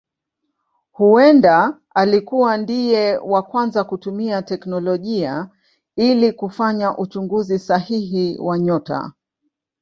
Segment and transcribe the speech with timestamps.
[0.91, 5.49] Huenda alikuwa ndiye wa kwanza kutumia teknolojia
[5.95, 9.11] ili kufanya uchunguzi sahihi wa nyota.